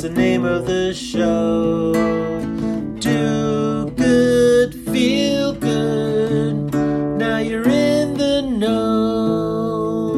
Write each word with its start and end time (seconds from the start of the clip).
That's 0.00 0.14
the 0.14 0.18
name 0.18 0.46
of 0.46 0.64
the 0.64 0.94
show. 0.94 1.92
Do 3.00 3.90
good, 3.90 4.74
feel 4.90 5.52
good. 5.52 6.72
Now 7.18 7.36
you're 7.36 7.68
in 7.68 8.14
the 8.14 8.40
know. 8.40 10.14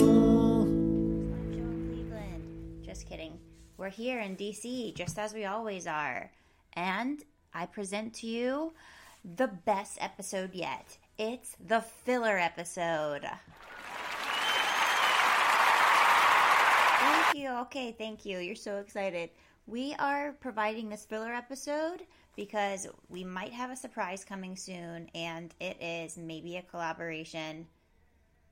Cleveland. 1.88 2.84
Just 2.84 3.08
kidding. 3.08 3.40
We're 3.76 3.88
here 3.88 4.20
in 4.20 4.36
DC, 4.36 4.94
just 4.94 5.18
as 5.18 5.34
we 5.34 5.46
always 5.46 5.88
are. 5.88 6.30
And 6.74 7.24
I 7.52 7.66
present 7.66 8.14
to 8.20 8.28
you 8.28 8.74
the 9.24 9.48
best 9.48 9.98
episode 10.00 10.54
yet. 10.54 10.96
It's 11.18 11.56
the 11.58 11.80
filler 11.80 12.38
episode. 12.38 13.26
Thank 17.00 17.36
you. 17.36 17.50
Okay, 17.62 17.90
thank 17.98 18.24
you. 18.24 18.38
You're 18.38 18.54
so 18.54 18.76
excited. 18.76 19.30
We 19.66 19.94
are 19.98 20.32
providing 20.40 20.88
this 20.88 21.04
filler 21.04 21.32
episode 21.32 22.02
because 22.34 22.88
we 23.08 23.22
might 23.22 23.52
have 23.52 23.70
a 23.70 23.76
surprise 23.76 24.24
coming 24.24 24.56
soon, 24.56 25.08
and 25.14 25.54
it 25.60 25.80
is 25.80 26.16
maybe 26.16 26.56
a 26.56 26.62
collaboration 26.62 27.68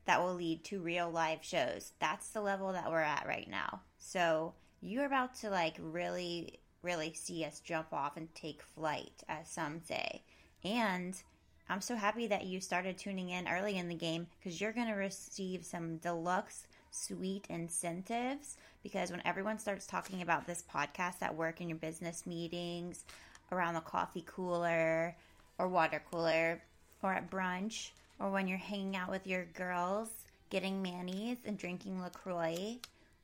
that 0.05 0.21
will 0.21 0.35
lead 0.35 0.63
to 0.65 0.81
real 0.81 1.11
live 1.11 1.43
shows. 1.43 1.91
That's 1.99 2.29
the 2.29 2.41
level 2.41 2.71
that 2.71 2.89
we're 2.89 3.01
at 3.01 3.27
right 3.27 3.49
now. 3.49 3.81
So 3.97 4.53
you're 4.79 5.05
about 5.05 5.35
to 5.35 5.49
like 5.49 5.75
really, 5.79 6.59
really 6.81 7.13
see 7.13 7.43
us 7.43 7.59
jump 7.59 7.91
off 7.91 8.15
and 8.15 8.33
take 8.33 8.61
flight, 8.61 9.21
as 9.27 9.49
some 9.49 9.81
say. 9.83 10.23
And 10.63 11.21
I'm 11.69 11.81
so 11.81 11.95
happy 11.95 12.27
that 12.27 12.45
you 12.45 12.61
started 12.61 12.97
tuning 12.97 13.29
in 13.29 13.49
early 13.49 13.77
in 13.77 13.89
the 13.89 13.95
game 13.95 14.27
because 14.39 14.61
you're 14.61 14.71
going 14.71 14.87
to 14.87 14.93
receive 14.93 15.65
some 15.65 15.97
deluxe 15.97 16.67
sweet 16.91 17.45
incentives 17.49 18.57
because 18.83 19.11
when 19.11 19.25
everyone 19.25 19.57
starts 19.57 19.87
talking 19.87 20.21
about 20.21 20.45
this 20.45 20.63
podcast 20.73 21.21
at 21.21 21.35
work 21.35 21.61
in 21.61 21.69
your 21.69 21.77
business 21.77 22.25
meetings, 22.25 23.03
around 23.51 23.73
the 23.73 23.81
coffee 23.81 24.23
cooler 24.25 25.15
or 25.57 25.67
water 25.67 26.01
cooler, 26.11 26.61
or 27.03 27.13
at 27.13 27.29
brunch, 27.29 27.91
or 28.19 28.29
when 28.29 28.47
you're 28.47 28.57
hanging 28.57 28.95
out 28.95 29.09
with 29.09 29.27
your 29.27 29.45
girls, 29.45 30.09
getting 30.49 30.81
manis 30.81 31.39
and 31.45 31.57
drinking 31.57 32.01
LaCroix, 32.01 32.77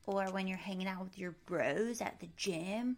or 0.06 0.24
when 0.26 0.46
you're 0.46 0.56
hanging 0.56 0.88
out 0.88 1.02
with 1.02 1.18
your 1.18 1.34
bros 1.46 2.00
at 2.00 2.18
the 2.20 2.28
gym, 2.36 2.96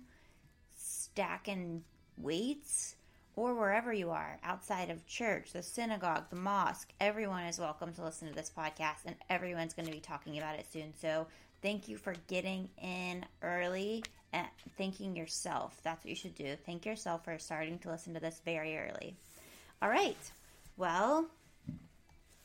stacking 0.77 1.82
weights, 2.16 2.96
or 3.41 3.55
wherever 3.55 3.91
you 3.91 4.10
are 4.10 4.38
outside 4.44 4.91
of 4.91 5.06
church, 5.06 5.52
the 5.55 5.62
synagogue, 5.62 6.24
the 6.28 6.36
mosque, 6.36 6.92
everyone 7.00 7.44
is 7.44 7.58
welcome 7.58 7.91
to 7.91 8.05
listen 8.05 8.28
to 8.28 8.34
this 8.34 8.52
podcast 8.55 9.06
and 9.06 9.16
everyone's 9.30 9.72
going 9.72 9.86
to 9.86 9.92
be 9.92 9.98
talking 9.98 10.36
about 10.36 10.56
it 10.56 10.66
soon. 10.70 10.92
So, 11.00 11.27
thank 11.62 11.88
you 11.88 11.96
for 11.96 12.14
getting 12.28 12.68
in 12.83 13.24
early 13.42 14.05
and 14.34 14.46
thanking 14.77 15.16
yourself. 15.16 15.80
That's 15.83 16.05
what 16.05 16.11
you 16.11 16.16
should 16.16 16.34
do. 16.34 16.55
Thank 16.66 16.84
yourself 16.84 17.24
for 17.24 17.38
starting 17.38 17.78
to 17.78 17.88
listen 17.88 18.12
to 18.12 18.20
this 18.20 18.42
very 18.44 18.77
early. 18.77 19.16
All 19.80 19.88
right. 19.88 20.18
Well, 20.77 21.24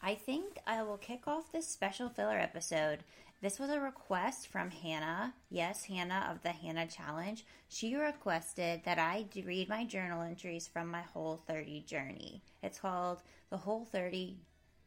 I 0.05 0.13
think 0.13 0.59
I 0.67 0.83
will 0.83 0.97
kick 0.97 1.27
off 1.27 1.51
this 1.51 1.67
special 1.67 2.09
filler 2.09 2.37
episode. 2.37 2.99
This 3.41 3.57
was 3.57 3.71
a 3.71 3.79
request 3.79 4.47
from 4.49 4.69
Hannah. 4.69 5.33
Yes, 5.49 5.85
Hannah 5.85 6.27
of 6.31 6.43
the 6.43 6.51
Hannah 6.51 6.85
Challenge. 6.85 7.43
She 7.69 7.95
requested 7.95 8.83
that 8.85 8.99
I 8.99 9.25
read 9.43 9.67
my 9.67 9.83
journal 9.83 10.21
entries 10.21 10.67
from 10.67 10.91
my 10.91 11.01
Whole 11.01 11.41
30 11.47 11.85
journey. 11.87 12.43
It's 12.61 12.77
called 12.77 13.23
the 13.49 13.57
Whole 13.57 13.85
30 13.85 14.37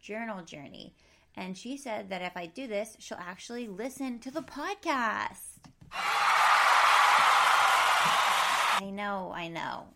Journal 0.00 0.44
Journey. 0.44 0.94
And 1.34 1.58
she 1.58 1.76
said 1.76 2.10
that 2.10 2.22
if 2.22 2.36
I 2.36 2.46
do 2.46 2.68
this, 2.68 2.96
she'll 3.00 3.18
actually 3.18 3.66
listen 3.66 4.20
to 4.20 4.30
the 4.30 4.42
podcast. 4.42 5.58
I 8.80 8.88
know, 8.92 9.32
I 9.34 9.48
know. 9.48 9.88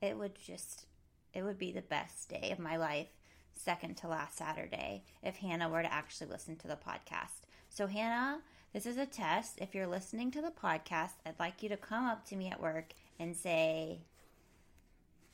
It 0.00 0.16
would 0.16 0.36
just, 0.36 0.86
it 1.32 1.42
would 1.42 1.58
be 1.58 1.72
the 1.72 1.82
best 1.82 2.28
day 2.28 2.52
of 2.52 2.60
my 2.60 2.76
life, 2.76 3.08
second 3.56 3.96
to 3.98 4.08
last 4.08 4.36
Saturday, 4.36 5.02
if 5.22 5.36
Hannah 5.36 5.68
were 5.68 5.82
to 5.82 5.92
actually 5.92 6.30
listen 6.30 6.56
to 6.56 6.68
the 6.68 6.76
podcast. 6.76 7.46
So, 7.68 7.86
Hannah, 7.86 8.40
this 8.72 8.86
is 8.86 8.96
a 8.96 9.06
test. 9.06 9.58
If 9.60 9.74
you're 9.74 9.86
listening 9.86 10.30
to 10.32 10.42
the 10.42 10.50
podcast, 10.50 11.12
I'd 11.24 11.38
like 11.38 11.62
you 11.62 11.68
to 11.68 11.76
come 11.76 12.04
up 12.04 12.26
to 12.26 12.36
me 12.36 12.48
at 12.50 12.60
work 12.60 12.92
and 13.18 13.36
say, 13.36 14.00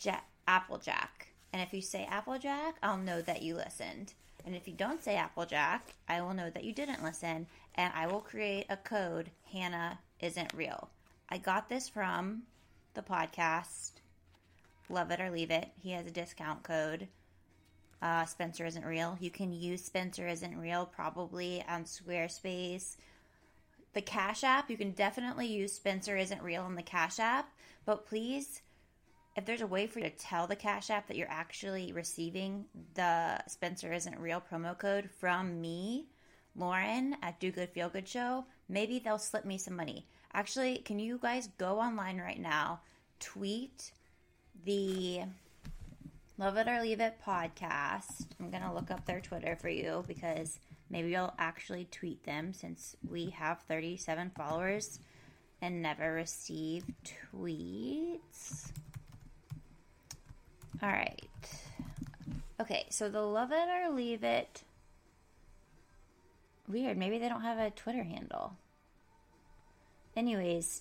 ja- 0.01 0.21
Applejack. 0.47 1.29
And 1.53 1.63
if 1.63 1.73
you 1.73 1.83
say 1.83 2.05
Applejack, 2.05 2.77
I'll 2.83 2.99
know 2.99 3.23
that 3.23 3.43
you 3.43 3.57
listened. 3.57 4.15
And 4.45 4.55
if 4.55 4.67
you 4.67 4.75
don't 4.75 5.03
say 5.03 5.17
Applejack, 5.17 5.95
I 6.09 6.21
will 6.21 6.35
know 6.35 6.51
that 6.51 6.65
you 6.65 6.73
didn't 6.73 7.03
listen. 7.03 7.47
And 7.75 7.93
I 7.95 8.07
will 8.07 8.21
create 8.21 8.67
a 8.69 8.77
code 8.77 9.31
Hannah 9.53 9.99
isn't 10.21 10.55
real. 10.55 10.91
I 11.29 11.39
got 11.39 11.69
this 11.69 11.89
from 11.89 12.43
the 12.95 13.03
podcast 13.03 13.93
Love 14.89 15.11
It 15.11 15.21
or 15.21 15.31
Leave 15.31 15.51
It. 15.51 15.71
He 15.81 15.93
has 15.93 16.07
a 16.07 16.11
discount 16.11 16.63
code. 16.63 17.09
Uh, 18.03 18.25
Spencer 18.25 18.65
isn't 18.65 18.85
real. 18.85 19.17
You 19.21 19.31
can 19.31 19.53
use 19.53 19.85
Spencer 19.85 20.27
isn't 20.27 20.59
real 20.59 20.87
probably 20.87 21.65
on 21.69 21.85
Squarespace. 21.85 22.97
The 23.93 24.01
Cash 24.01 24.45
App, 24.45 24.71
you 24.71 24.77
can 24.77 24.93
definitely 24.93 25.47
use 25.47 25.73
Spencer 25.73 26.17
isn't 26.17 26.43
real 26.43 26.65
in 26.67 26.77
the 26.77 26.83
Cash 26.83 27.19
App, 27.19 27.51
but 27.85 28.07
please, 28.07 28.63
if 29.37 29.45
there's 29.45 29.63
a 29.63 29.67
way 29.67 29.87
for 29.87 29.99
you 29.99 30.09
to 30.09 30.17
tell 30.17 30.47
the 30.47 30.57
Cash 30.57 30.91
App 30.91 31.09
that 31.09 31.17
you're 31.17 31.31
actually 31.31 31.93
receiving 31.93 32.65
the 32.95 33.43
Spencer 33.49 33.93
isn't 33.93 34.19
real 34.19 34.41
promo 34.41 34.79
code 34.79 35.11
from 35.11 35.61
me, 35.61 36.07
Lauren 36.57 37.17
at 37.23 37.41
Do 37.41 37.51
Good 37.51 37.71
Feel 37.71 37.89
Good 37.89 38.09
Show, 38.09 38.45
maybe 38.69 38.99
they'll 38.99 39.19
slip 39.19 39.45
me 39.45 39.59
some 39.59 39.77
money. 39.77 40.07
Actually, 40.33 40.79
can 40.79 40.99
you 40.99 41.19
guys 41.21 41.49
go 41.59 41.81
online 41.81 42.19
right 42.19 42.41
now, 42.41 42.81
tweet 43.19 43.93
the 44.65 45.23
Love 46.41 46.57
It 46.57 46.69
or 46.69 46.81
Leave 46.81 47.01
It 47.01 47.21
podcast. 47.23 48.29
I'm 48.41 48.49
going 48.49 48.63
to 48.63 48.73
look 48.73 48.91
up 48.91 49.05
their 49.05 49.21
Twitter 49.21 49.57
for 49.57 49.69
you 49.69 50.07
because 50.09 50.59
maybe 50.89 51.11
you'll 51.11 51.35
actually 51.39 51.87
tweet 51.91 52.25
them 52.25 52.55
since 52.55 52.97
we 53.07 53.29
have 53.29 53.61
37 53.69 54.31
followers 54.35 55.01
and 55.61 55.83
never 55.83 56.15
receive 56.15 56.85
tweets. 57.05 58.71
All 60.83 60.89
right. 60.89 61.29
Okay, 62.59 62.87
so 62.89 63.11
the 63.11 63.21
Love 63.21 63.53
It 63.53 63.69
or 63.69 63.95
Leave 63.95 64.25
It. 64.25 64.63
Weird. 66.67 66.97
Maybe 66.97 67.19
they 67.19 67.29
don't 67.29 67.43
have 67.43 67.59
a 67.59 67.69
Twitter 67.69 68.05
handle. 68.05 68.55
Anyways, 70.17 70.81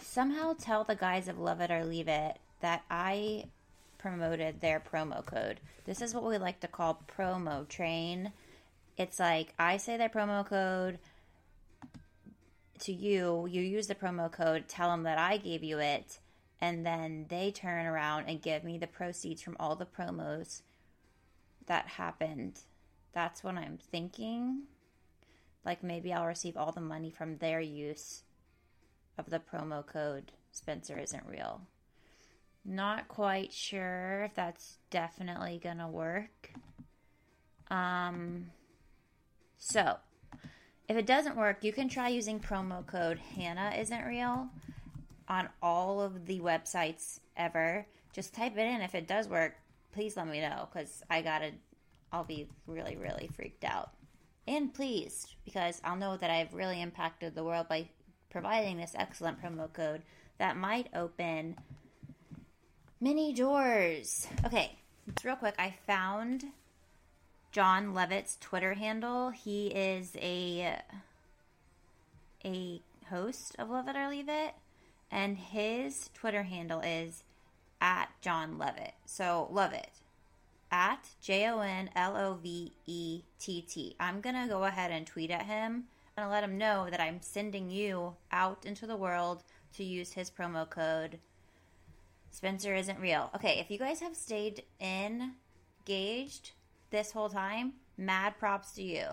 somehow 0.00 0.54
tell 0.54 0.82
the 0.82 0.94
guys 0.94 1.28
of 1.28 1.38
Love 1.38 1.60
It 1.60 1.70
or 1.70 1.84
Leave 1.84 2.08
It 2.08 2.38
that 2.62 2.82
I 2.90 3.44
promoted 4.06 4.60
their 4.60 4.78
promo 4.78 5.26
code. 5.26 5.58
This 5.84 6.00
is 6.00 6.14
what 6.14 6.22
we 6.22 6.38
like 6.38 6.60
to 6.60 6.68
call 6.68 7.02
promo 7.18 7.66
train. 7.66 8.32
It's 8.96 9.18
like 9.18 9.52
I 9.58 9.78
say 9.78 9.96
their 9.96 10.08
promo 10.08 10.46
code 10.46 11.00
to 12.80 12.92
you, 12.92 13.48
you 13.50 13.62
use 13.62 13.88
the 13.88 13.96
promo 13.96 14.30
code, 14.30 14.68
tell 14.68 14.90
them 14.90 15.02
that 15.02 15.18
I 15.18 15.38
gave 15.38 15.64
you 15.64 15.80
it, 15.80 16.20
and 16.60 16.86
then 16.86 17.26
they 17.30 17.50
turn 17.50 17.84
around 17.84 18.26
and 18.28 18.40
give 18.40 18.62
me 18.62 18.78
the 18.78 18.86
proceeds 18.86 19.42
from 19.42 19.56
all 19.58 19.74
the 19.74 19.86
promos 19.86 20.62
that 21.66 21.88
happened. 21.88 22.60
That's 23.12 23.42
what 23.42 23.56
I'm 23.56 23.76
thinking. 23.90 24.62
Like 25.64 25.82
maybe 25.82 26.12
I'll 26.12 26.26
receive 26.26 26.56
all 26.56 26.70
the 26.70 26.80
money 26.80 27.10
from 27.10 27.38
their 27.38 27.60
use 27.60 28.22
of 29.18 29.30
the 29.30 29.40
promo 29.40 29.84
code 29.84 30.30
Spencer 30.52 30.96
isn't 30.96 31.26
real. 31.26 31.62
Not 32.68 33.06
quite 33.06 33.52
sure 33.52 34.24
if 34.24 34.34
that's 34.34 34.78
definitely 34.90 35.60
gonna 35.62 35.88
work. 35.88 36.50
Um 37.70 38.50
so 39.56 39.96
if 40.88 40.96
it 40.96 41.06
doesn't 41.06 41.36
work, 41.36 41.62
you 41.62 41.72
can 41.72 41.88
try 41.88 42.08
using 42.08 42.40
promo 42.40 42.84
code 42.84 43.18
Hannah 43.18 43.74
isn't 43.78 44.04
real 44.04 44.48
on 45.28 45.48
all 45.62 46.00
of 46.00 46.26
the 46.26 46.40
websites 46.40 47.20
ever. 47.36 47.86
Just 48.12 48.34
type 48.34 48.56
it 48.56 48.66
in. 48.66 48.80
If 48.80 48.94
it 48.94 49.06
does 49.06 49.28
work, 49.28 49.54
please 49.92 50.16
let 50.16 50.26
me 50.26 50.40
know 50.40 50.68
because 50.72 51.02
I 51.08 51.22
gotta. 51.22 51.52
I'll 52.12 52.24
be 52.24 52.48
really, 52.66 52.96
really 52.96 53.28
freaked 53.34 53.64
out 53.64 53.90
and 54.46 54.72
pleased 54.72 55.34
because 55.44 55.80
I'll 55.84 55.96
know 55.96 56.16
that 56.16 56.30
I've 56.30 56.54
really 56.54 56.80
impacted 56.80 57.34
the 57.34 57.44
world 57.44 57.68
by 57.68 57.88
providing 58.30 58.76
this 58.76 58.94
excellent 58.96 59.42
promo 59.42 59.72
code 59.72 60.02
that 60.38 60.56
might 60.56 60.88
open 60.94 61.56
many 63.00 63.32
doors. 63.32 64.26
Okay, 64.44 64.76
it's 65.06 65.24
real 65.24 65.36
quick. 65.36 65.54
I 65.58 65.74
found 65.86 66.44
Jon 67.52 67.94
Lovett's 67.94 68.36
Twitter 68.40 68.74
handle. 68.74 69.30
He 69.30 69.68
is 69.68 70.16
a 70.16 70.78
a 72.44 72.80
host 73.10 73.56
of 73.58 73.70
Love 73.70 73.88
It 73.88 73.96
or 73.96 74.08
Leave 74.08 74.28
It, 74.28 74.54
and 75.10 75.36
his 75.36 76.10
Twitter 76.14 76.44
handle 76.44 76.80
is 76.80 77.24
at 77.80 78.08
Jon 78.20 78.58
Lovett. 78.58 78.94
So 79.04 79.48
love 79.50 79.72
it. 79.72 79.90
At 80.70 81.08
J 81.20 81.48
O 81.48 81.60
N 81.60 81.90
L 81.94 82.16
O 82.16 82.34
V 82.34 82.72
E 82.86 83.22
T 83.38 83.62
T. 83.62 83.94
I'm 84.00 84.20
gonna 84.20 84.48
go 84.48 84.64
ahead 84.64 84.90
and 84.90 85.06
tweet 85.06 85.30
at 85.30 85.46
him 85.46 85.84
to 86.16 86.28
let 86.28 86.42
him 86.42 86.58
know 86.58 86.88
that 86.90 87.00
I'm 87.00 87.20
sending 87.20 87.70
you 87.70 88.16
out 88.32 88.64
into 88.64 88.86
the 88.86 88.96
world 88.96 89.44
to 89.74 89.84
use 89.84 90.12
his 90.12 90.30
promo 90.30 90.68
code 90.68 91.18
Spencer 92.30 92.74
isn't 92.74 93.00
real. 93.00 93.30
Okay, 93.34 93.58
if 93.58 93.70
you 93.70 93.78
guys 93.78 94.00
have 94.00 94.16
stayed 94.16 94.64
engaged 94.80 96.52
this 96.90 97.12
whole 97.12 97.28
time, 97.28 97.74
mad 97.96 98.38
props 98.38 98.72
to 98.72 98.82
you. 98.82 99.04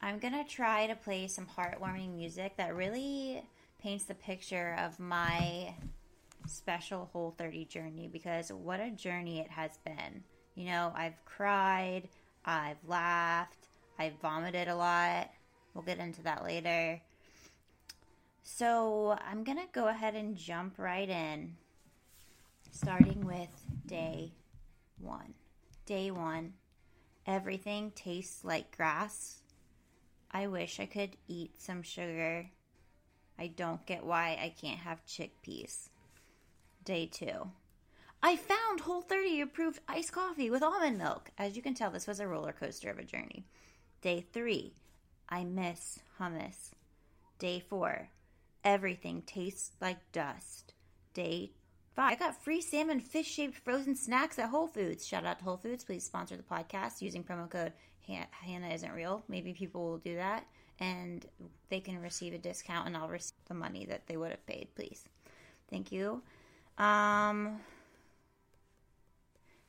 I'm 0.00 0.18
gonna 0.18 0.44
try 0.44 0.86
to 0.86 0.94
play 0.94 1.26
some 1.26 1.46
heartwarming 1.46 2.14
music 2.14 2.56
that 2.56 2.74
really 2.74 3.42
paints 3.78 4.04
the 4.04 4.14
picture 4.14 4.76
of 4.78 4.98
my 4.98 5.74
special 6.46 7.10
Whole 7.12 7.34
30 7.36 7.66
journey 7.66 8.08
because 8.08 8.50
what 8.50 8.80
a 8.80 8.90
journey 8.90 9.40
it 9.40 9.50
has 9.50 9.78
been. 9.84 10.24
You 10.54 10.66
know, 10.66 10.92
I've 10.96 11.24
cried, 11.24 12.08
I've 12.44 12.82
laughed, 12.86 13.68
I've 13.98 14.14
vomited 14.20 14.68
a 14.68 14.74
lot. 14.74 15.30
We'll 15.74 15.84
get 15.84 15.98
into 15.98 16.22
that 16.22 16.42
later. 16.42 17.00
So 18.56 19.16
I'm 19.30 19.44
going 19.44 19.58
to 19.58 19.68
go 19.72 19.88
ahead 19.88 20.14
and 20.14 20.34
jump 20.34 20.78
right 20.78 21.08
in, 21.08 21.54
starting 22.72 23.24
with 23.24 23.50
day 23.86 24.32
one. 24.98 25.34
Day 25.84 26.10
one, 26.10 26.54
everything 27.26 27.92
tastes 27.94 28.44
like 28.44 28.76
grass. 28.76 29.42
I 30.32 30.46
wish 30.46 30.80
I 30.80 30.86
could 30.86 31.10
eat 31.28 31.60
some 31.60 31.82
sugar. 31.82 32.46
I 33.38 33.48
don't 33.48 33.84
get 33.86 34.04
why 34.04 34.38
I 34.42 34.52
can't 34.60 34.80
have 34.80 35.06
chickpeas. 35.06 35.90
Day 36.84 37.06
two. 37.06 37.50
I 38.22 38.34
found 38.34 38.80
Whole 38.80 39.02
30 39.02 39.42
approved 39.42 39.80
iced 39.86 40.12
coffee 40.12 40.50
with 40.50 40.62
almond 40.62 40.98
milk. 40.98 41.30
As 41.36 41.54
you 41.54 41.62
can 41.62 41.74
tell, 41.74 41.90
this 41.90 42.08
was 42.08 42.18
a 42.18 42.26
roller 42.26 42.54
coaster 42.58 42.90
of 42.90 42.98
a 42.98 43.04
journey. 43.04 43.46
Day 44.00 44.24
three. 44.32 44.72
I 45.28 45.44
miss 45.44 46.00
hummus. 46.18 46.70
Day 47.38 47.60
four. 47.60 48.08
Everything 48.68 49.22
tastes 49.22 49.70
like 49.80 50.12
dust. 50.12 50.74
Day 51.14 51.52
five. 51.96 52.12
I 52.12 52.16
got 52.16 52.44
free 52.44 52.60
salmon 52.60 53.00
fish 53.00 53.26
shaped 53.26 53.56
frozen 53.56 53.96
snacks 53.96 54.38
at 54.38 54.50
Whole 54.50 54.66
Foods. 54.66 55.06
Shout 55.06 55.24
out 55.24 55.38
to 55.38 55.44
Whole 55.46 55.56
Foods. 55.56 55.84
Please 55.84 56.04
sponsor 56.04 56.36
the 56.36 56.42
podcast 56.42 57.00
using 57.00 57.24
promo 57.24 57.48
code 57.48 57.72
Hannah 58.06 58.68
Isn't 58.68 58.92
Real. 58.92 59.24
Maybe 59.26 59.54
people 59.54 59.86
will 59.86 59.96
do 59.96 60.16
that 60.16 60.46
and 60.80 61.24
they 61.70 61.80
can 61.80 62.02
receive 62.02 62.34
a 62.34 62.38
discount 62.38 62.86
and 62.86 62.94
I'll 62.94 63.08
receive 63.08 63.38
the 63.46 63.54
money 63.54 63.86
that 63.86 64.06
they 64.06 64.18
would 64.18 64.32
have 64.32 64.44
paid, 64.44 64.68
please. 64.74 65.02
Thank 65.70 65.90
you. 65.90 66.20
Um, 66.76 67.60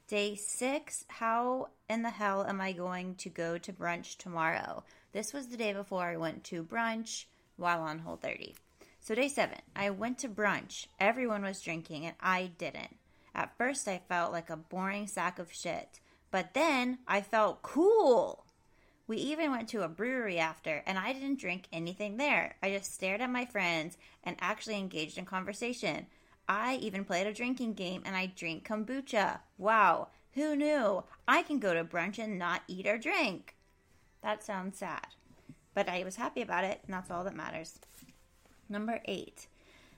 day 0.09 0.35
six, 0.35 1.05
how 1.07 1.69
in 1.89 2.01
the 2.01 2.09
hell 2.09 2.43
am 2.43 2.59
I 2.59 2.73
going 2.73 3.15
to 3.15 3.29
go 3.29 3.57
to 3.59 3.71
brunch 3.71 4.17
tomorrow? 4.17 4.83
This 5.13 5.31
was 5.31 5.47
the 5.47 5.55
day 5.55 5.71
before 5.71 6.03
I 6.03 6.17
went 6.17 6.43
to 6.45 6.65
brunch 6.65 7.27
while 7.55 7.79
on 7.79 7.99
Whole 7.99 8.17
30. 8.17 8.55
So, 8.99 9.15
day 9.15 9.27
seven, 9.27 9.59
I 9.75 9.89
went 9.89 10.19
to 10.19 10.29
brunch. 10.29 10.87
Everyone 10.99 11.43
was 11.43 11.61
drinking, 11.61 12.05
and 12.05 12.15
I 12.19 12.51
didn't. 12.57 12.97
At 13.33 13.57
first, 13.57 13.87
I 13.87 14.01
felt 14.07 14.31
like 14.31 14.49
a 14.49 14.57
boring 14.57 15.07
sack 15.07 15.39
of 15.39 15.51
shit, 15.51 15.99
but 16.31 16.53
then 16.53 16.99
I 17.07 17.21
felt 17.21 17.61
cool. 17.61 18.45
We 19.07 19.17
even 19.17 19.49
went 19.49 19.69
to 19.69 19.81
a 19.81 19.87
brewery 19.87 20.37
after, 20.37 20.83
and 20.85 20.99
I 20.99 21.13
didn't 21.13 21.39
drink 21.39 21.67
anything 21.73 22.17
there. 22.17 22.57
I 22.61 22.69
just 22.69 22.93
stared 22.93 23.21
at 23.21 23.29
my 23.31 23.45
friends 23.45 23.97
and 24.23 24.35
actually 24.39 24.77
engaged 24.77 25.17
in 25.17 25.25
conversation. 25.25 26.05
I 26.47 26.75
even 26.75 27.05
played 27.05 27.25
a 27.25 27.33
drinking 27.33 27.73
game 27.73 28.03
and 28.05 28.15
I 28.15 28.27
drink 28.27 28.67
kombucha. 28.67 29.39
Wow, 29.57 30.09
who 30.33 30.55
knew? 30.55 31.03
I 31.27 31.41
can 31.41 31.59
go 31.59 31.73
to 31.73 31.83
brunch 31.83 32.19
and 32.19 32.37
not 32.37 32.61
eat 32.67 32.85
or 32.85 32.97
drink. 32.99 33.55
That 34.21 34.43
sounds 34.43 34.77
sad, 34.77 35.07
but 35.73 35.89
I 35.89 36.03
was 36.03 36.17
happy 36.17 36.41
about 36.41 36.63
it, 36.63 36.81
and 36.85 36.93
that's 36.93 37.09
all 37.09 37.23
that 37.23 37.35
matters. 37.35 37.79
Number 38.69 39.01
eight, 39.06 39.48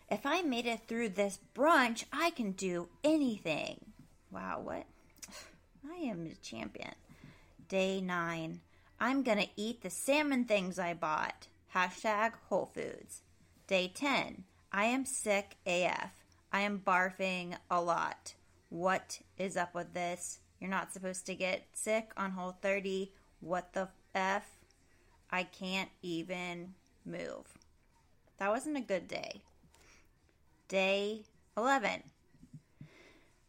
if 0.09 0.25
I 0.25 0.41
made 0.41 0.65
it 0.65 0.81
through 0.87 1.09
this 1.09 1.39
brunch, 1.53 2.05
I 2.13 2.29
can 2.29 2.51
do 2.51 2.87
anything. 3.03 3.85
Wow, 4.31 4.61
what? 4.63 4.85
I 5.91 5.97
am 6.03 6.25
a 6.25 6.35
champion. 6.35 6.93
Day 7.67 7.99
nine, 7.99 8.61
I'm 8.97 9.23
gonna 9.23 9.47
eat 9.57 9.81
the 9.81 9.89
salmon 9.89 10.45
things 10.45 10.79
I 10.79 10.93
bought. 10.93 11.47
Hashtag 11.75 12.33
Whole 12.47 12.71
Foods. 12.73 13.23
Day 13.67 13.91
10, 13.93 14.43
I 14.71 14.85
am 14.85 15.05
sick 15.05 15.57
AF. 15.65 16.11
I 16.53 16.61
am 16.61 16.81
barfing 16.85 17.57
a 17.69 17.81
lot. 17.81 18.35
What 18.69 19.19
is 19.37 19.57
up 19.57 19.73
with 19.73 19.93
this? 19.93 20.39
You're 20.59 20.69
not 20.69 20.93
supposed 20.93 21.25
to 21.25 21.35
get 21.35 21.67
sick 21.73 22.11
on 22.15 22.31
Whole 22.31 22.57
30. 22.61 23.11
What 23.41 23.73
the 23.73 23.89
F? 24.15 24.47
I 25.29 25.43
can't 25.43 25.89
even 26.01 26.73
move. 27.05 27.45
That 28.41 28.49
wasn't 28.49 28.77
a 28.77 28.81
good 28.81 29.07
day. 29.07 29.43
Day 30.67 31.25
11. 31.55 32.01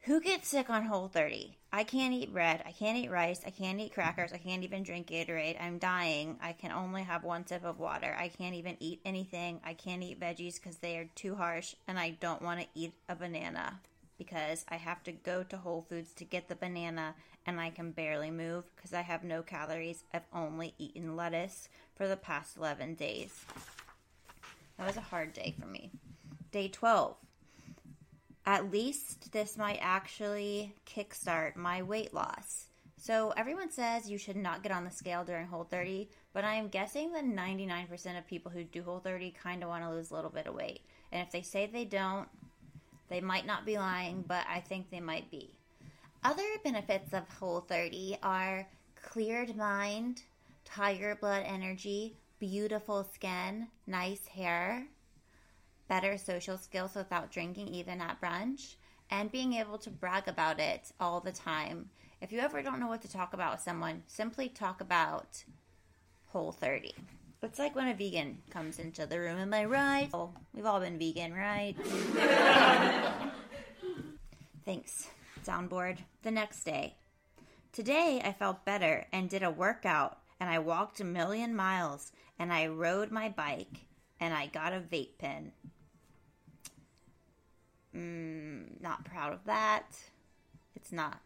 Who 0.00 0.20
gets 0.20 0.48
sick 0.48 0.68
on 0.68 0.84
Whole 0.84 1.08
30? 1.08 1.56
I 1.72 1.82
can't 1.82 2.12
eat 2.12 2.30
bread. 2.30 2.62
I 2.66 2.72
can't 2.72 2.98
eat 2.98 3.10
rice. 3.10 3.40
I 3.46 3.48
can't 3.48 3.80
eat 3.80 3.94
crackers. 3.94 4.34
I 4.34 4.36
can't 4.36 4.64
even 4.64 4.82
drink 4.82 5.06
Gatorade. 5.06 5.56
I'm 5.58 5.78
dying. 5.78 6.36
I 6.42 6.52
can 6.52 6.72
only 6.72 7.04
have 7.04 7.24
one 7.24 7.46
sip 7.46 7.64
of 7.64 7.78
water. 7.78 8.14
I 8.20 8.28
can't 8.28 8.54
even 8.54 8.76
eat 8.80 9.00
anything. 9.06 9.62
I 9.64 9.72
can't 9.72 10.02
eat 10.02 10.20
veggies 10.20 10.56
because 10.56 10.76
they 10.76 10.98
are 10.98 11.08
too 11.14 11.36
harsh. 11.36 11.74
And 11.88 11.98
I 11.98 12.10
don't 12.10 12.42
want 12.42 12.60
to 12.60 12.66
eat 12.74 12.92
a 13.08 13.16
banana 13.16 13.80
because 14.18 14.66
I 14.68 14.76
have 14.76 15.02
to 15.04 15.12
go 15.12 15.42
to 15.42 15.56
Whole 15.56 15.86
Foods 15.88 16.12
to 16.16 16.26
get 16.26 16.50
the 16.50 16.54
banana 16.54 17.14
and 17.46 17.58
I 17.58 17.70
can 17.70 17.92
barely 17.92 18.30
move 18.30 18.64
because 18.76 18.92
I 18.92 19.00
have 19.00 19.24
no 19.24 19.40
calories. 19.40 20.04
I've 20.12 20.26
only 20.34 20.74
eaten 20.76 21.16
lettuce 21.16 21.70
for 21.96 22.06
the 22.06 22.18
past 22.18 22.58
11 22.58 22.96
days. 22.96 23.46
That 24.82 24.88
was 24.88 24.96
a 24.96 25.00
hard 25.00 25.32
day 25.32 25.54
for 25.60 25.68
me. 25.68 25.92
Day 26.50 26.66
12. 26.66 27.14
At 28.44 28.72
least 28.72 29.30
this 29.30 29.56
might 29.56 29.78
actually 29.80 30.74
kickstart 30.84 31.54
my 31.54 31.84
weight 31.84 32.12
loss. 32.12 32.66
So 32.96 33.32
everyone 33.36 33.70
says 33.70 34.10
you 34.10 34.18
should 34.18 34.34
not 34.34 34.64
get 34.64 34.72
on 34.72 34.82
the 34.82 34.90
scale 34.90 35.22
during 35.22 35.46
Whole 35.46 35.62
30, 35.62 36.08
but 36.32 36.42
I 36.42 36.54
am 36.54 36.66
guessing 36.66 37.12
that 37.12 37.24
99% 37.24 38.18
of 38.18 38.26
people 38.26 38.50
who 38.50 38.64
do 38.64 38.82
Whole 38.82 38.98
30 38.98 39.30
kind 39.40 39.62
of 39.62 39.68
want 39.68 39.84
to 39.84 39.90
lose 39.90 40.10
a 40.10 40.14
little 40.16 40.30
bit 40.30 40.48
of 40.48 40.54
weight. 40.56 40.80
And 41.12 41.24
if 41.24 41.30
they 41.30 41.42
say 41.42 41.66
they 41.66 41.84
don't, 41.84 42.26
they 43.08 43.20
might 43.20 43.46
not 43.46 43.64
be 43.64 43.78
lying, 43.78 44.24
but 44.26 44.44
I 44.52 44.58
think 44.58 44.90
they 44.90 44.98
might 44.98 45.30
be. 45.30 45.54
Other 46.24 46.42
benefits 46.64 47.12
of 47.12 47.28
Whole 47.28 47.60
30 47.60 48.18
are 48.24 48.66
cleared 49.00 49.56
mind, 49.56 50.22
tiger 50.64 51.16
blood 51.20 51.44
energy, 51.46 52.16
beautiful 52.42 53.06
skin, 53.14 53.68
nice 53.86 54.26
hair, 54.26 54.84
better 55.86 56.18
social 56.18 56.58
skills 56.58 56.96
without 56.96 57.30
drinking 57.30 57.68
even 57.68 58.00
at 58.00 58.20
brunch, 58.20 58.74
and 59.10 59.30
being 59.30 59.52
able 59.52 59.78
to 59.78 59.88
brag 59.88 60.26
about 60.26 60.58
it 60.58 60.90
all 60.98 61.20
the 61.20 61.30
time. 61.30 61.88
If 62.20 62.32
you 62.32 62.40
ever 62.40 62.60
don't 62.60 62.80
know 62.80 62.88
what 62.88 63.00
to 63.02 63.12
talk 63.12 63.32
about 63.32 63.52
with 63.52 63.60
someone, 63.60 64.02
simply 64.08 64.48
talk 64.48 64.80
about 64.80 65.44
Whole 66.30 66.50
30. 66.50 66.92
It's 67.44 67.60
like 67.60 67.76
when 67.76 67.86
a 67.86 67.94
vegan 67.94 68.38
comes 68.50 68.80
into 68.80 69.06
the 69.06 69.20
room, 69.20 69.38
am 69.38 69.54
I 69.54 69.64
right? 69.64 70.10
Oh, 70.12 70.32
we've 70.52 70.66
all 70.66 70.80
been 70.80 70.98
vegan, 70.98 71.32
right? 71.32 71.76
Thanks, 74.64 75.06
soundboard. 75.46 75.98
The 76.24 76.32
next 76.32 76.64
day. 76.64 76.96
Today 77.70 78.20
I 78.24 78.32
felt 78.32 78.64
better 78.64 79.06
and 79.12 79.30
did 79.30 79.44
a 79.44 79.50
workout 79.50 80.18
and 80.42 80.50
I 80.50 80.58
walked 80.58 80.98
a 80.98 81.04
million 81.04 81.54
miles 81.54 82.10
and 82.36 82.52
I 82.52 82.66
rode 82.66 83.12
my 83.12 83.28
bike 83.28 83.86
and 84.18 84.34
I 84.34 84.46
got 84.46 84.72
a 84.72 84.80
vape 84.80 85.16
pen. 85.16 85.52
Mm, 87.94 88.82
not 88.82 89.04
proud 89.04 89.34
of 89.34 89.44
that. 89.44 89.96
It's 90.74 90.90
not 90.90 91.20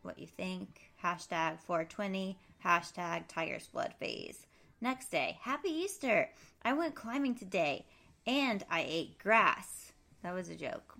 what 0.00 0.18
you 0.18 0.26
think. 0.26 0.90
Hashtag 1.04 1.60
420. 1.60 2.38
Hashtag 2.64 3.24
Tiger's 3.28 3.66
Blood 3.66 3.92
Phase. 4.00 4.46
Next 4.80 5.10
day, 5.10 5.38
Happy 5.42 5.68
Easter. 5.68 6.30
I 6.62 6.72
went 6.72 6.94
climbing 6.94 7.34
today 7.34 7.84
and 8.26 8.64
I 8.70 8.86
ate 8.88 9.18
grass. 9.18 9.92
That 10.22 10.32
was 10.32 10.48
a 10.48 10.56
joke. 10.56 10.96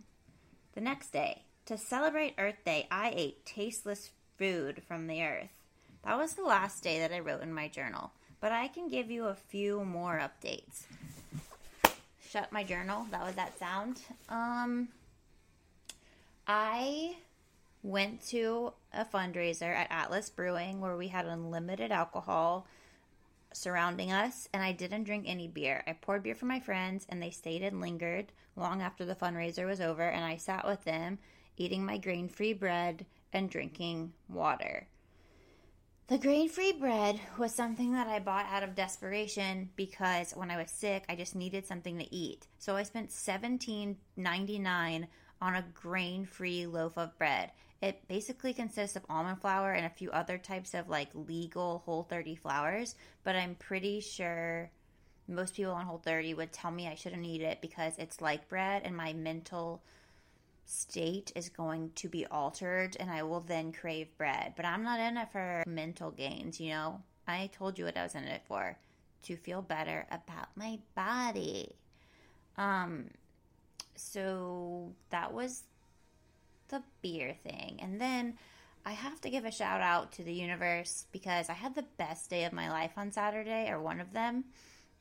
The 0.74 0.82
next 0.82 1.10
day, 1.10 1.44
to 1.64 1.78
celebrate 1.78 2.34
Earth 2.36 2.62
Day, 2.66 2.86
I 2.90 3.14
ate 3.16 3.46
tasteless 3.46 4.10
food 4.36 4.82
from 4.86 5.06
the 5.06 5.22
earth. 5.22 5.61
That 6.04 6.18
was 6.18 6.34
the 6.34 6.44
last 6.44 6.82
day 6.82 6.98
that 6.98 7.12
I 7.12 7.20
wrote 7.20 7.42
in 7.42 7.52
my 7.52 7.68
journal, 7.68 8.12
but 8.40 8.50
I 8.50 8.68
can 8.68 8.88
give 8.88 9.10
you 9.10 9.26
a 9.26 9.34
few 9.34 9.84
more 9.84 10.20
updates. 10.20 10.82
Shut 12.28 12.50
my 12.50 12.64
journal. 12.64 13.06
That 13.10 13.22
was 13.22 13.34
that 13.36 13.58
sound. 13.58 14.00
Um, 14.28 14.88
I 16.46 17.16
went 17.82 18.26
to 18.28 18.72
a 18.92 19.04
fundraiser 19.04 19.74
at 19.74 19.90
Atlas 19.90 20.30
Brewing 20.30 20.80
where 20.80 20.96
we 20.96 21.08
had 21.08 21.26
unlimited 21.26 21.92
alcohol 21.92 22.66
surrounding 23.52 24.10
us, 24.10 24.48
and 24.52 24.62
I 24.62 24.72
didn't 24.72 25.04
drink 25.04 25.24
any 25.26 25.46
beer. 25.46 25.84
I 25.86 25.92
poured 25.92 26.22
beer 26.22 26.34
for 26.34 26.46
my 26.46 26.58
friends, 26.58 27.06
and 27.08 27.22
they 27.22 27.30
stayed 27.30 27.62
and 27.62 27.80
lingered 27.80 28.32
long 28.56 28.82
after 28.82 29.04
the 29.04 29.14
fundraiser 29.14 29.66
was 29.66 29.80
over, 29.80 30.02
and 30.02 30.24
I 30.24 30.36
sat 30.36 30.66
with 30.66 30.84
them, 30.84 31.18
eating 31.56 31.84
my 31.84 31.98
grain 31.98 32.28
free 32.28 32.54
bread 32.54 33.06
and 33.32 33.50
drinking 33.50 34.12
water. 34.28 34.86
The 36.08 36.18
grain 36.18 36.48
free 36.48 36.72
bread 36.72 37.20
was 37.38 37.54
something 37.54 37.92
that 37.92 38.08
I 38.08 38.18
bought 38.18 38.46
out 38.46 38.64
of 38.64 38.74
desperation 38.74 39.70
because 39.76 40.32
when 40.32 40.50
I 40.50 40.56
was 40.56 40.70
sick, 40.70 41.04
I 41.08 41.14
just 41.14 41.36
needed 41.36 41.64
something 41.64 41.96
to 41.98 42.14
eat. 42.14 42.48
So 42.58 42.76
I 42.76 42.82
spent 42.82 43.10
$17.99 43.10 45.06
on 45.40 45.54
a 45.54 45.64
grain 45.74 46.26
free 46.26 46.66
loaf 46.66 46.98
of 46.98 47.16
bread. 47.18 47.52
It 47.80 48.06
basically 48.08 48.52
consists 48.52 48.96
of 48.96 49.06
almond 49.08 49.40
flour 49.40 49.72
and 49.72 49.86
a 49.86 49.90
few 49.90 50.10
other 50.10 50.38
types 50.38 50.74
of 50.74 50.88
like 50.88 51.08
legal 51.14 51.82
whole 51.84 52.02
30 52.02 52.34
flours, 52.34 52.94
but 53.24 53.36
I'm 53.36 53.54
pretty 53.54 54.00
sure 54.00 54.70
most 55.28 55.54
people 55.54 55.72
on 55.72 55.86
whole 55.86 55.98
30 55.98 56.34
would 56.34 56.52
tell 56.52 56.72
me 56.72 56.88
I 56.88 56.94
shouldn't 56.94 57.24
eat 57.24 57.42
it 57.42 57.60
because 57.60 57.94
it's 57.98 58.20
like 58.20 58.48
bread 58.48 58.82
and 58.84 58.96
my 58.96 59.12
mental 59.12 59.82
state 60.64 61.32
is 61.34 61.48
going 61.48 61.90
to 61.96 62.08
be 62.08 62.26
altered 62.26 62.96
and 62.98 63.10
I 63.10 63.22
will 63.22 63.40
then 63.40 63.72
crave 63.72 64.16
bread. 64.16 64.54
But 64.56 64.64
I'm 64.64 64.82
not 64.82 65.00
in 65.00 65.16
it 65.16 65.30
for 65.32 65.62
mental 65.66 66.10
gains, 66.10 66.60
you 66.60 66.70
know? 66.70 67.02
I 67.26 67.50
told 67.52 67.78
you 67.78 67.84
what 67.84 67.96
I 67.96 68.02
was 68.02 68.14
in 68.14 68.24
it 68.24 68.42
for 68.46 68.76
to 69.24 69.36
feel 69.36 69.62
better 69.62 70.06
about 70.10 70.48
my 70.56 70.78
body. 70.94 71.76
Um 72.56 73.06
so 73.94 74.92
that 75.10 75.32
was 75.32 75.62
the 76.68 76.82
beer 77.02 77.36
thing. 77.44 77.78
And 77.80 78.00
then 78.00 78.34
I 78.84 78.92
have 78.92 79.20
to 79.20 79.30
give 79.30 79.44
a 79.44 79.52
shout 79.52 79.80
out 79.80 80.12
to 80.12 80.24
the 80.24 80.32
universe 80.32 81.06
because 81.12 81.48
I 81.48 81.52
had 81.52 81.74
the 81.74 81.84
best 81.98 82.30
day 82.30 82.44
of 82.44 82.52
my 82.52 82.70
life 82.70 82.92
on 82.96 83.12
Saturday, 83.12 83.68
or 83.70 83.80
one 83.80 84.00
of 84.00 84.12
them. 84.12 84.44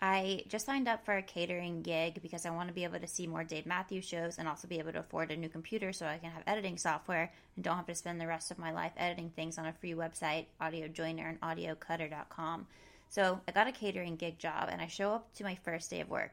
I 0.03 0.43
just 0.47 0.65
signed 0.65 0.87
up 0.87 1.05
for 1.05 1.17
a 1.17 1.21
catering 1.21 1.83
gig 1.83 2.23
because 2.23 2.47
I 2.47 2.49
want 2.49 2.69
to 2.69 2.73
be 2.73 2.83
able 2.83 2.99
to 2.99 3.07
see 3.07 3.27
more 3.27 3.43
Dave 3.43 3.67
Matthews 3.67 4.03
shows 4.03 4.39
and 4.39 4.47
also 4.47 4.67
be 4.67 4.79
able 4.79 4.93
to 4.93 4.99
afford 4.99 5.29
a 5.31 5.37
new 5.37 5.47
computer 5.47 5.93
so 5.93 6.07
I 6.07 6.17
can 6.17 6.31
have 6.31 6.41
editing 6.47 6.77
software 6.77 7.31
and 7.55 7.63
don't 7.63 7.75
have 7.75 7.85
to 7.85 7.93
spend 7.93 8.19
the 8.19 8.25
rest 8.25 8.49
of 8.49 8.57
my 8.57 8.71
life 8.71 8.93
editing 8.97 9.29
things 9.29 9.59
on 9.59 9.67
a 9.67 9.73
free 9.73 9.93
website, 9.93 10.45
Audio 10.59 10.87
Joiner 10.87 11.27
and 11.27 11.41
audiocutter.com. 11.41 12.65
So 13.09 13.41
I 13.47 13.51
got 13.51 13.67
a 13.67 13.71
catering 13.71 14.15
gig 14.15 14.39
job 14.39 14.69
and 14.71 14.81
I 14.81 14.87
show 14.87 15.11
up 15.11 15.31
to 15.35 15.43
my 15.43 15.53
first 15.63 15.91
day 15.91 16.01
of 16.01 16.09
work. 16.09 16.31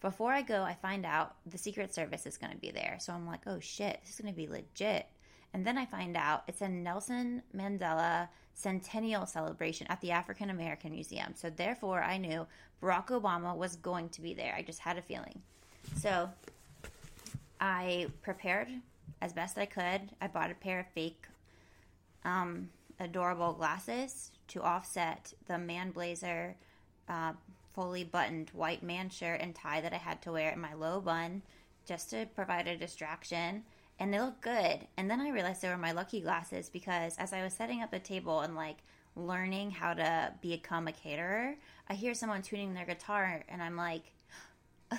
Before 0.00 0.32
I 0.32 0.42
go, 0.42 0.62
I 0.62 0.74
find 0.74 1.06
out 1.06 1.36
the 1.46 1.56
Secret 1.56 1.94
Service 1.94 2.26
is 2.26 2.36
going 2.36 2.52
to 2.52 2.58
be 2.58 2.72
there. 2.72 2.96
So 2.98 3.12
I'm 3.12 3.28
like, 3.28 3.42
oh 3.46 3.60
shit, 3.60 4.00
this 4.02 4.14
is 4.14 4.20
going 4.20 4.34
to 4.34 4.36
be 4.36 4.48
legit. 4.48 5.06
And 5.54 5.64
then 5.64 5.78
I 5.78 5.86
find 5.86 6.16
out 6.16 6.42
it's 6.48 6.62
a 6.62 6.68
Nelson 6.68 7.40
Mandela 7.56 8.28
centennial 8.54 9.24
celebration 9.24 9.86
at 9.86 10.00
the 10.00 10.10
African 10.10 10.50
American 10.50 10.90
Museum. 10.90 11.32
So 11.36 11.48
therefore, 11.48 12.02
I 12.02 12.18
knew 12.18 12.46
Barack 12.82 13.06
Obama 13.06 13.56
was 13.56 13.76
going 13.76 14.08
to 14.10 14.20
be 14.20 14.34
there. 14.34 14.52
I 14.56 14.62
just 14.62 14.80
had 14.80 14.98
a 14.98 15.02
feeling. 15.02 15.40
So 15.96 16.28
I 17.60 18.08
prepared 18.20 18.68
as 19.22 19.32
best 19.32 19.56
I 19.56 19.66
could. 19.66 20.10
I 20.20 20.26
bought 20.26 20.50
a 20.50 20.54
pair 20.54 20.80
of 20.80 20.86
fake, 20.88 21.24
um, 22.24 22.68
adorable 22.98 23.52
glasses 23.52 24.32
to 24.48 24.60
offset 24.60 25.32
the 25.46 25.56
man 25.56 25.92
blazer, 25.92 26.56
uh, 27.08 27.32
fully 27.74 28.02
buttoned 28.02 28.50
white 28.50 28.82
man 28.82 29.08
shirt 29.08 29.40
and 29.40 29.54
tie 29.54 29.80
that 29.80 29.92
I 29.92 29.98
had 29.98 30.20
to 30.22 30.32
wear 30.32 30.50
in 30.50 30.60
my 30.60 30.74
low 30.74 31.00
bun 31.00 31.42
just 31.86 32.10
to 32.10 32.26
provide 32.34 32.66
a 32.66 32.76
distraction. 32.76 33.62
And 33.98 34.12
they 34.12 34.20
look 34.20 34.40
good. 34.40 34.86
And 34.96 35.10
then 35.10 35.20
I 35.20 35.30
realized 35.30 35.62
they 35.62 35.68
were 35.68 35.76
my 35.76 35.92
lucky 35.92 36.20
glasses 36.20 36.68
because 36.68 37.16
as 37.16 37.32
I 37.32 37.42
was 37.42 37.52
setting 37.52 37.82
up 37.82 37.90
the 37.90 37.98
table 37.98 38.40
and 38.40 38.56
like 38.56 38.78
learning 39.16 39.70
how 39.70 39.94
to 39.94 40.32
become 40.40 40.88
a 40.88 40.92
caterer, 40.92 41.54
I 41.88 41.94
hear 41.94 42.14
someone 42.14 42.42
tuning 42.42 42.74
their 42.74 42.86
guitar 42.86 43.44
and 43.48 43.62
I'm 43.62 43.76
like, 43.76 44.02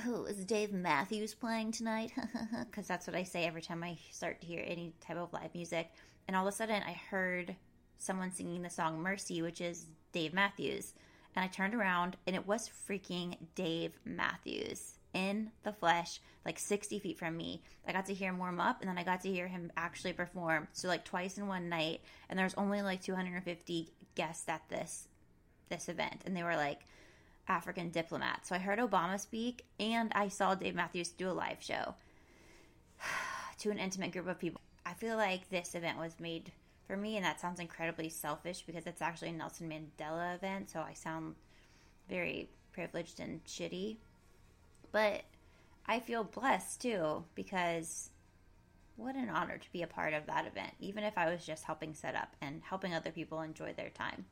oh, 0.05 0.25
is 0.25 0.45
Dave 0.45 0.71
Matthews 0.71 1.33
playing 1.33 1.71
tonight? 1.71 2.11
Because 2.65 2.87
that's 2.87 3.07
what 3.07 3.15
I 3.15 3.23
say 3.23 3.45
every 3.45 3.61
time 3.61 3.83
I 3.83 3.97
start 4.11 4.41
to 4.41 4.47
hear 4.47 4.63
any 4.65 4.93
type 4.99 5.17
of 5.17 5.33
live 5.33 5.53
music. 5.53 5.91
And 6.27 6.35
all 6.35 6.47
of 6.47 6.53
a 6.53 6.55
sudden, 6.55 6.81
I 6.83 6.93
heard 6.93 7.55
someone 7.97 8.31
singing 8.31 8.61
the 8.61 8.69
song 8.69 9.01
Mercy, 9.01 9.41
which 9.41 9.61
is 9.61 9.85
Dave 10.11 10.33
Matthews. 10.33 10.93
And 11.35 11.43
I 11.43 11.47
turned 11.47 11.73
around 11.73 12.17
and 12.27 12.35
it 12.35 12.47
was 12.47 12.69
freaking 12.89 13.35
Dave 13.55 13.93
Matthews 14.05 14.99
in 15.15 15.51
the 15.63 15.73
flesh, 15.73 16.19
like 16.45 16.59
60 16.59 16.99
feet 16.99 17.17
from 17.17 17.35
me. 17.35 17.63
I 17.87 17.93
got 17.93 18.05
to 18.07 18.13
hear 18.13 18.29
him 18.29 18.37
warm 18.37 18.59
up 18.59 18.81
and 18.81 18.89
then 18.89 18.97
I 18.97 19.03
got 19.03 19.21
to 19.21 19.31
hear 19.31 19.47
him 19.47 19.71
actually 19.75 20.13
perform. 20.13 20.67
So, 20.73 20.87
like, 20.87 21.05
twice 21.05 21.37
in 21.37 21.47
one 21.47 21.69
night. 21.69 22.01
And 22.29 22.37
there's 22.37 22.53
only 22.55 22.81
like 22.81 23.01
250 23.01 23.89
guests 24.13 24.47
at 24.47 24.61
this 24.69 25.07
this 25.69 25.89
event 25.89 26.21
and 26.25 26.35
they 26.35 26.43
were 26.43 26.55
like 26.55 26.81
African 27.47 27.89
diplomats. 27.89 28.49
So 28.49 28.55
I 28.55 28.59
heard 28.59 28.79
Obama 28.79 29.19
speak 29.19 29.65
and 29.79 30.11
I 30.15 30.27
saw 30.27 30.55
Dave 30.55 30.75
Matthews 30.75 31.09
do 31.09 31.29
a 31.29 31.33
live 31.33 31.61
show 31.61 31.95
to 33.59 33.71
an 33.71 33.79
intimate 33.79 34.11
group 34.11 34.27
of 34.27 34.39
people. 34.39 34.61
I 34.85 34.93
feel 34.93 35.17
like 35.17 35.49
this 35.49 35.75
event 35.75 35.97
was 35.97 36.19
made 36.19 36.51
for 36.87 36.95
me 36.95 37.17
and 37.17 37.25
that 37.25 37.39
sounds 37.39 37.59
incredibly 37.59 38.09
selfish 38.09 38.61
because 38.61 38.85
it's 38.85 39.01
actually 39.01 39.29
a 39.29 39.33
Nelson 39.33 39.69
Mandela 39.69 40.35
event, 40.35 40.69
so 40.69 40.81
I 40.81 40.93
sound 40.93 41.35
very 42.07 42.49
privileged 42.71 43.19
and 43.19 43.43
shitty. 43.45 43.97
But 44.95 45.23
I 45.85 45.99
feel 45.99 46.23
blessed 46.23 46.81
too 46.81 47.25
because 47.35 48.11
what 48.95 49.15
an 49.15 49.27
honor 49.27 49.57
to 49.57 49.71
be 49.73 49.81
a 49.81 49.87
part 49.87 50.13
of 50.13 50.25
that 50.27 50.47
event, 50.47 50.71
even 50.79 51.03
if 51.03 51.17
I 51.17 51.29
was 51.29 51.45
just 51.45 51.65
helping 51.65 51.93
set 51.93 52.15
up 52.15 52.33
and 52.39 52.61
helping 52.63 52.93
other 52.93 53.11
people 53.11 53.41
enjoy 53.41 53.73
their 53.73 53.89
time. 53.89 54.23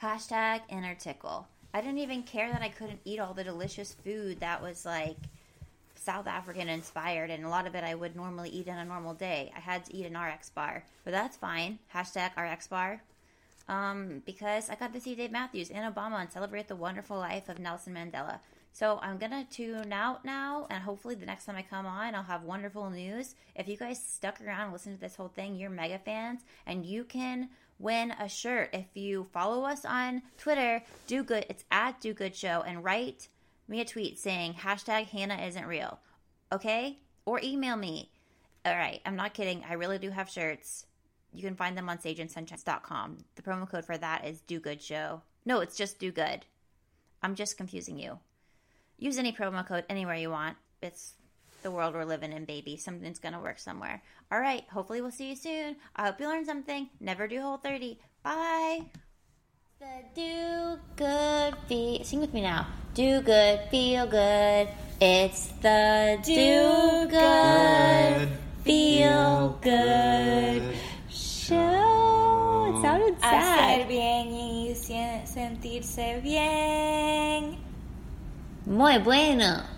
Hashtag 0.00 0.60
inner 0.68 0.94
tickle. 0.94 1.48
I 1.74 1.80
didn't 1.80 1.98
even 1.98 2.22
care 2.22 2.52
that 2.52 2.62
I 2.62 2.68
couldn't 2.68 3.00
eat 3.04 3.18
all 3.18 3.34
the 3.34 3.42
delicious 3.42 3.96
food 4.04 4.38
that 4.38 4.62
was 4.62 4.86
like 4.86 5.16
South 5.96 6.28
African 6.28 6.68
inspired, 6.68 7.30
and 7.30 7.44
a 7.44 7.48
lot 7.48 7.66
of 7.66 7.74
it 7.74 7.82
I 7.82 7.96
would 7.96 8.14
normally 8.14 8.50
eat 8.50 8.68
in 8.68 8.78
a 8.78 8.84
normal 8.84 9.14
day. 9.14 9.50
I 9.56 9.58
had 9.58 9.84
to 9.86 9.96
eat 9.96 10.06
an 10.06 10.16
RX 10.16 10.50
bar, 10.50 10.84
but 11.02 11.10
that's 11.10 11.36
fine. 11.36 11.80
Hashtag 11.92 12.30
RX 12.36 12.68
bar. 12.68 13.02
Um, 13.68 14.22
because 14.24 14.70
I 14.70 14.76
got 14.76 14.92
to 14.92 15.00
see 15.00 15.16
Dave 15.16 15.32
Matthews 15.32 15.70
and 15.70 15.92
Obama 15.92 16.20
and 16.20 16.30
celebrate 16.30 16.68
the 16.68 16.76
wonderful 16.76 17.16
life 17.16 17.48
of 17.48 17.58
Nelson 17.58 17.94
Mandela. 17.94 18.38
So 18.74 18.98
I'm 19.02 19.18
gonna 19.18 19.46
tune 19.48 19.92
out 19.92 20.24
now, 20.24 20.66
and 20.68 20.82
hopefully 20.82 21.14
the 21.14 21.24
next 21.24 21.44
time 21.44 21.54
I 21.54 21.62
come 21.62 21.86
on, 21.86 22.12
I'll 22.12 22.24
have 22.24 22.42
wonderful 22.42 22.90
news. 22.90 23.36
If 23.54 23.68
you 23.68 23.76
guys 23.76 24.04
stuck 24.04 24.40
around 24.40 24.62
and 24.62 24.72
listened 24.72 24.96
to 24.96 25.00
this 25.00 25.14
whole 25.14 25.28
thing, 25.28 25.54
you're 25.54 25.70
mega 25.70 26.00
fans, 26.00 26.40
and 26.66 26.84
you 26.84 27.04
can 27.04 27.50
win 27.78 28.10
a 28.10 28.28
shirt 28.28 28.70
if 28.72 28.86
you 28.94 29.28
follow 29.32 29.62
us 29.62 29.84
on 29.84 30.22
Twitter. 30.38 30.82
Do 31.06 31.22
good. 31.22 31.46
It's 31.48 31.62
at 31.70 32.00
Do 32.00 32.12
Good 32.14 32.34
Show, 32.34 32.64
and 32.66 32.82
write 32.82 33.28
me 33.68 33.80
a 33.80 33.84
tweet 33.84 34.18
saying 34.18 34.54
hashtag 34.54 35.04
Hannah 35.06 35.40
isn't 35.46 35.66
real. 35.66 36.00
Okay, 36.50 36.98
or 37.26 37.40
email 37.44 37.76
me. 37.76 38.10
All 38.66 38.74
right, 38.74 39.00
I'm 39.06 39.14
not 39.14 39.34
kidding. 39.34 39.62
I 39.68 39.74
really 39.74 39.98
do 40.00 40.10
have 40.10 40.28
shirts. 40.28 40.86
You 41.32 41.44
can 41.44 41.54
find 41.54 41.78
them 41.78 41.88
on 41.88 41.98
sageandsunshine.com. 41.98 43.18
The 43.36 43.42
promo 43.42 43.70
code 43.70 43.84
for 43.84 43.96
that 43.98 44.26
is 44.26 44.40
Do 44.40 44.58
Good 44.58 44.82
Show. 44.82 45.22
No, 45.44 45.60
it's 45.60 45.76
just 45.76 46.00
Do 46.00 46.10
Good. 46.10 46.44
I'm 47.22 47.36
just 47.36 47.56
confusing 47.56 48.00
you. 48.00 48.18
Use 48.98 49.18
any 49.18 49.32
promo 49.32 49.66
code 49.66 49.84
anywhere 49.88 50.16
you 50.16 50.30
want. 50.30 50.56
It's 50.82 51.14
the 51.62 51.70
world 51.70 51.94
we're 51.94 52.04
living 52.04 52.32
in, 52.32 52.44
baby. 52.44 52.76
Something's 52.76 53.18
gonna 53.18 53.40
work 53.40 53.58
somewhere. 53.58 54.02
All 54.30 54.40
right. 54.40 54.64
Hopefully, 54.70 55.00
we'll 55.00 55.10
see 55.10 55.30
you 55.30 55.36
soon. 55.36 55.76
I 55.96 56.06
hope 56.06 56.20
you 56.20 56.28
learned 56.28 56.46
something. 56.46 56.90
Never 57.00 57.26
do 57.26 57.40
whole 57.40 57.56
30. 57.58 57.98
Bye. 58.22 58.82
The 59.80 60.04
do 60.14 60.78
good 60.96 61.56
feel. 61.68 62.04
Sing 62.04 62.20
with 62.20 62.32
me 62.32 62.42
now. 62.42 62.66
Do 62.94 63.20
good, 63.22 63.60
feel 63.70 64.06
good. 64.06 64.68
It's 65.00 65.48
the 65.60 66.18
do, 66.22 67.08
good, 67.10 68.28
feel 68.62 69.58
good 69.60 70.62
show. 71.10 72.72
It 72.72 72.82
sounded 72.82 73.20
sad. 73.20 73.80
Hacer 73.80 73.88
bien 73.88 74.32
y 74.32 74.74
sentirse 75.26 76.20
bien. 76.22 77.63
Muy 78.66 78.98
bueno. 78.98 79.73